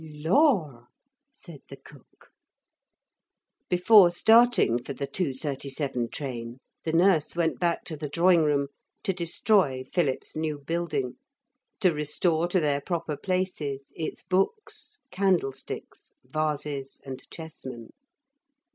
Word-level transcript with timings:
'Lor!' 0.03 0.87
said 1.31 1.61
the 1.69 1.77
cook........ 1.77 2.31
Before 3.69 4.09
starting 4.09 4.81
for 4.83 4.93
the 4.93 5.05
two 5.05 5.31
thirty 5.31 5.69
seven 5.69 6.09
train 6.09 6.57
the 6.85 6.91
nurse 6.91 7.35
went 7.35 7.59
back 7.59 7.83
to 7.83 7.95
the 7.95 8.09
drawing 8.09 8.43
room 8.43 8.69
to 9.03 9.13
destroy 9.13 9.83
Philip's 9.83 10.35
new 10.35 10.57
building, 10.57 11.17
to 11.81 11.93
restore 11.93 12.47
to 12.47 12.59
their 12.59 12.81
proper 12.81 13.15
places 13.15 13.93
its 13.95 14.23
books, 14.23 14.97
candlesticks, 15.11 16.11
vases, 16.23 16.99
and 17.05 17.29
chessmen. 17.29 17.91